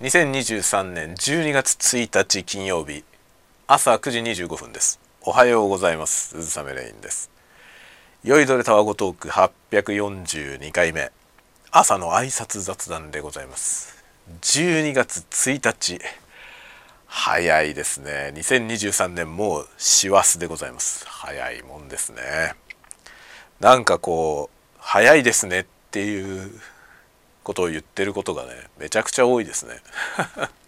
[0.00, 3.04] 2023年12月1日金曜日
[3.68, 4.98] 朝9時25分です。
[5.22, 6.30] おはようございます。
[6.30, 7.30] 鈴雨レインです。
[8.24, 11.12] 酔いどれタワゴトーク842回目
[11.70, 14.04] 朝の挨拶雑談でございます。
[14.42, 16.00] 12月1日
[17.06, 18.32] 早いですね。
[18.34, 21.06] 2023年もう師走でございます。
[21.06, 22.20] 早いもんですね。
[23.60, 26.50] なんかこう早いですねっていう
[27.44, 29.80] ことを言ってることがねめちゃくちゃ多いですね。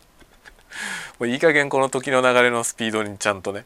[1.18, 3.64] もういい加減この時の流れのスピードにちゃんとね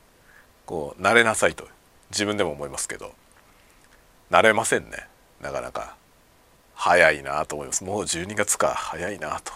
[0.64, 1.68] こう慣れなさいと
[2.10, 3.12] 自分でも思いますけど。
[4.30, 5.08] 慣れませんね
[5.40, 5.96] なかなか。
[6.74, 7.84] 早いなと思います。
[7.84, 9.52] もう12月か早いなと。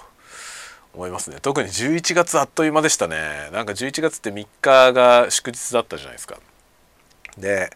[0.94, 1.38] 思いますね。
[1.42, 3.50] 特に11月あっという間でしたね。
[3.52, 6.38] なんか11月って3日が祝日だったじゃないですか。
[7.36, 7.70] で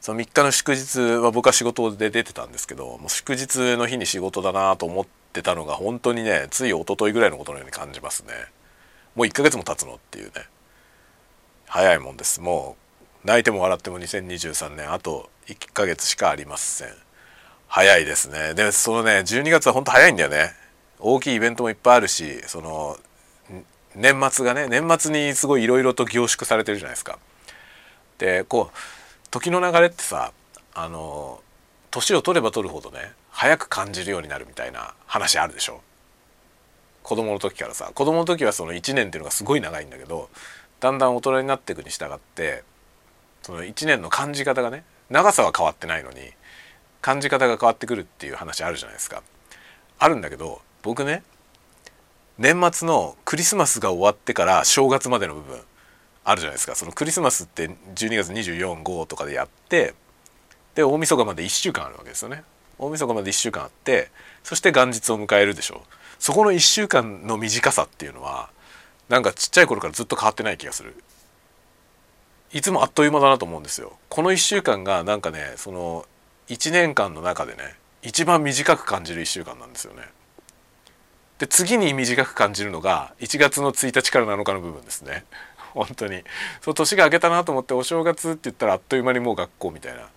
[0.00, 8.32] その3日の祝日は僕は仕事で出てたんですけどもう祝日の日に仕事だなと思ってたのが本当にねつい一昨日ぐらいのことのように感じますね。
[9.14, 10.32] もう1ヶ月も経つのっていうね。
[11.66, 12.40] 早いもんです。
[12.40, 12.76] も
[13.24, 16.88] う泣いても笑っても2023年あと1ヶ月しかありません。
[17.68, 18.54] 早いですね。
[18.54, 20.52] でそのね12月は本当早いんだよね。
[20.98, 22.96] 大きいイベントもいっぱいあるしその
[23.94, 27.18] 年末がね年末にすごいいろいろと凝縮されてるじゃないですか。
[28.18, 28.76] でこう
[29.30, 30.32] 時の流れってさ
[30.74, 31.40] あの
[31.90, 35.80] 年を取れば取るほどね早く感じるようになるみたいな話あるでしょ？
[37.02, 40.28] 子供の時からさ子供の時はその1年っていうのがすごい長いんだけど
[40.80, 42.64] だんだん大人になっていくに従って
[43.42, 46.18] その1年の感じ方がね長さは変わってないのに
[47.00, 49.22] 感じ方が変わってくるっていう話あるじゃないですか。
[49.98, 51.22] あるんだけど僕ね
[52.38, 55.60] 年末のクリスマスが終わってから正月までの部分
[56.24, 56.74] あるじゃないですか。
[56.74, 59.94] そのクリスマスって12月245とかでやって
[60.74, 62.44] で大晦日まで1週間あるわけですよね。
[62.78, 64.10] 大晦日まで1週間あって
[64.42, 65.82] そして元日を迎えるでしょ。
[65.86, 68.50] うそこの1週間の短さっていうのは
[69.08, 70.94] なんかちっちゃい頃からずっと変わってない気がする。
[72.52, 73.92] いつもあっという間だなと思うんですよ。
[74.08, 76.06] この1週間がなんかねその
[76.48, 80.02] 1年間の中でね一番短く感じる1週間なんですよね。
[81.38, 85.24] で次に短く感じるのが1月の1日から7日の部分ですね。
[85.74, 86.22] 本当に。
[86.60, 90.08] そう年が明けたなと思ってお正月って言ったらあっという間にもう学校みたいな。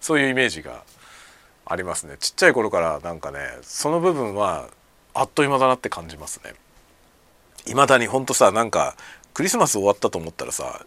[0.00, 0.84] そういうイメージが
[1.64, 2.16] ありますね。
[2.18, 4.68] ちっちゃい頃からなんかねその部分は
[5.14, 6.54] あっという間だなって感じますね。
[7.66, 8.96] 未だにほんとさなんか
[9.34, 10.86] クリスマス終わったと思ったらさ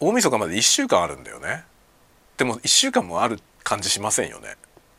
[0.00, 1.64] 大晦日まで1週間あるんだよね。
[2.36, 4.56] でも1週間もある感じしませんよね。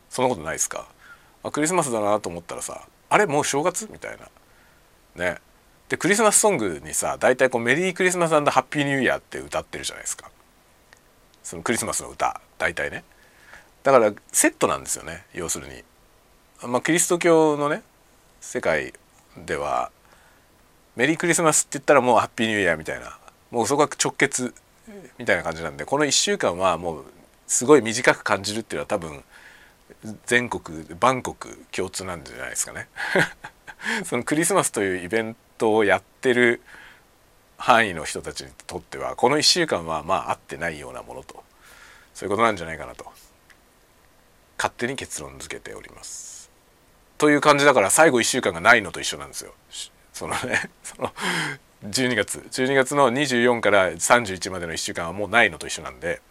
[0.09, 0.87] そんなことないですか。
[1.43, 4.17] あクリスマスだなと思ったらさあれもう正月みたい
[5.15, 5.23] な。
[5.23, 5.37] ね。
[5.89, 10.29] でクリスマスソングにさ大体こうメリークリスマスハッピーニューイヤーって歌ってるじゃないですか。
[11.43, 13.03] そのクリスマスの歌大体ね。
[13.81, 15.83] だからセットなんですよね要するに。
[16.63, 17.81] まあキリスト教のね
[18.39, 18.93] 世界
[19.45, 19.91] では
[20.95, 23.17] メリークリスマスって言ったらもうハッピーニューイヤーみたいな。
[23.49, 24.53] もうそこが直結
[25.17, 27.05] みたいな感じなんでこの1週間はもう
[27.47, 29.23] すごい短く感じるっていうのは多分
[30.27, 32.87] 全国バンコク共通なんじゃないですかね。
[34.05, 36.61] そのクリスマスというイベントをやってる
[37.57, 41.43] 範囲の人たちにとってはこの1週間はまあ合ってないようなものと
[42.13, 43.05] そういうことなんじゃないかなと
[44.57, 46.49] 勝手に結論付けております。
[47.17, 49.53] という感じだから最後1週間がないのと一緒なんですよ。
[50.13, 51.13] そのね その
[51.85, 56.21] 12月12月の24から31までの1週間はもうないのと一緒なんで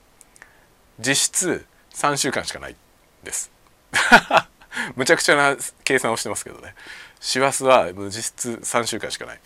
[0.98, 2.76] 実質3週間しかない
[3.22, 3.50] です
[4.96, 6.74] むちゃくちゃな計算をしてますけどね。
[7.20, 9.40] 師走は実質3週間しかない。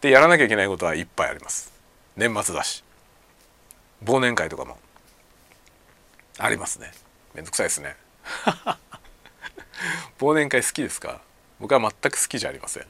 [0.00, 1.72] でやらなきゃいけないことはいっぱいあります。
[2.16, 2.84] 年末だし。
[4.04, 4.78] 忘年会とかも。
[6.38, 6.92] ありますね。
[7.34, 7.96] めんどくさいですね。
[10.18, 11.20] 忘年会好きですか？
[11.60, 12.86] 僕は全く好きじゃありません。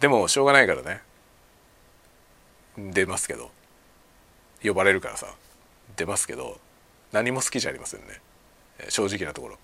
[0.00, 1.02] でもしょうがないからね。
[2.76, 3.50] 出ますけど。
[4.62, 5.34] 呼ばれるからさ。
[5.96, 6.60] 出ますけど。
[7.10, 8.20] 何も好きじゃありませんね。
[8.88, 9.58] 正直なところ。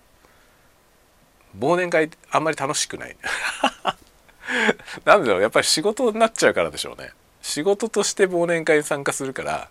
[1.59, 3.15] 忘年会あんまり楽しくない。
[5.05, 7.11] なんだろうやっぱり仕事になっちゃうからでしょうね。
[7.41, 9.69] 仕事として忘年会に参加するから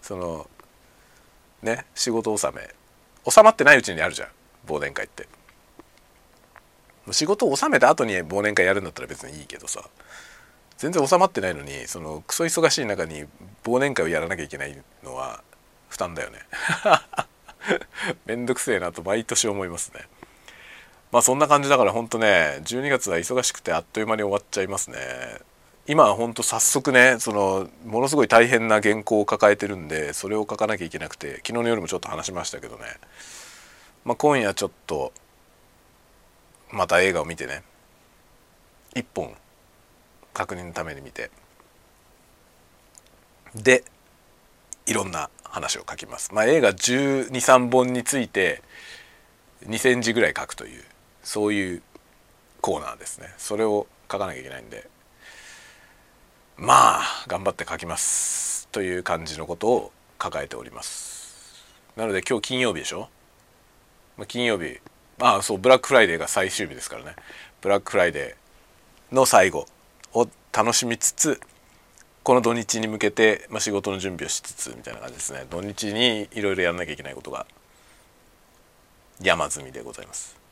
[0.00, 0.48] その
[1.62, 2.74] ね仕事納め。
[3.28, 4.28] 収まってないうちにあるじゃん
[4.66, 5.28] 忘年会って。
[7.10, 9.82] 仕事を収めた後に忘年会やるんだったら別にいいけどさ。
[10.76, 13.24] 全然収まってないのにそのクソ忙しい中に
[13.62, 15.42] 忘年会をやらなきゃいけないのは
[15.88, 16.40] 負担だよね。
[18.26, 20.02] めんどくせえなと毎年思いますね。
[21.14, 24.96] まあそんな感じだからほんとね12月は忙しくてあっという間に終わっちゃいますね。
[25.86, 32.82] 今はほんと早速ねそのものすごい大変な原稿を抱えてるんでそれを書かなきゃいけなくて昨日の夜もちょっと話しましたけどね。
[34.04, 35.12] まあ今夜ちょっと
[36.72, 37.62] また映画を見てね。
[38.96, 39.36] 一本
[40.32, 41.30] 確認のために見て。
[43.54, 43.84] で
[44.86, 46.34] いろんな話を書きます。
[46.34, 48.62] まあ、映画1 2 3本について
[49.64, 50.82] 2,000字ぐらい書くという。
[51.24, 51.82] そういう
[52.60, 53.34] コーナーですね。
[53.36, 54.88] それを書かなきゃいけないんで。
[56.56, 61.64] まあ頑張って書きますという感じのことを抱えております。
[61.96, 63.08] なので今日金曜日でしょ、
[64.16, 64.78] まあ、金曜日。
[65.20, 67.16] ああそうブラックフライデーが最終日ですからね。
[67.60, 69.66] ブラックフライデーの最後
[70.12, 71.40] を楽しみつつ
[72.22, 75.46] この土日に向けて、まあ、仕事の準備をしつつみたいな感じですね。
[75.50, 77.46] 土日にいろいろやらなきゃいけないことが
[79.20, 80.43] 山積みでございます。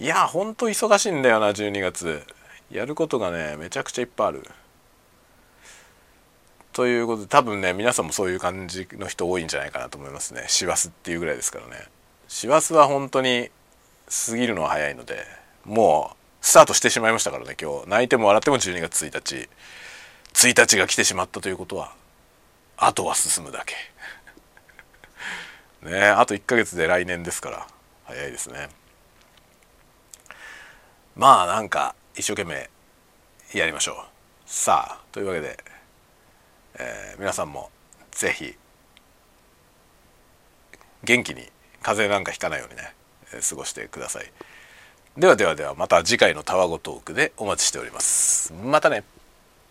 [0.00, 2.22] いやほんと忙しいんだよな12月
[2.70, 4.42] やることがねめちゃくちゃいっぱいある。
[6.72, 10.44] ということで多分ね皆さんもそういう感じの人多いんじゃないかなと思いますね。
[10.46, 11.88] 師走っていうぐらいですからね。
[12.28, 13.50] 師走は本当に
[14.28, 15.24] 過ぎるのは早いので
[15.64, 17.88] もうスタートしてしまいましたからね今日。
[17.88, 19.48] 泣いても笑っても12月1日
[20.32, 21.92] 1日が来てしまったということは
[22.76, 23.74] あとは進むだけ。
[25.90, 27.66] ねあと1ヶ月で来年ですから
[28.04, 28.68] 早いですね。
[31.18, 32.70] まあなんか一生懸命
[33.52, 33.96] やりましょう。
[34.46, 35.58] さあというわけで、
[36.78, 37.70] えー、皆さんも
[38.12, 38.54] 是非
[41.02, 41.42] 元気に
[41.82, 42.94] 風邪なんかひかないようにね、
[43.48, 44.32] 過ごしてください。
[45.16, 48.52] ではではではまた次回のタワゴトークでお待ちしております。
[48.52, 49.02] またね。